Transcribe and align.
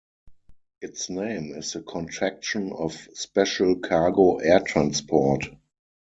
Its 0.81 1.11
name 1.11 1.53
is 1.53 1.73
the 1.73 1.81
contraction 1.83 2.73
of 2.73 2.93
Special 3.13 3.75
Cargo 3.77 4.37
Air 4.37 4.59
Transport. 4.61 5.45